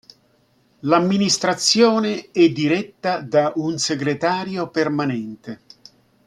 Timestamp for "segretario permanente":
3.77-5.61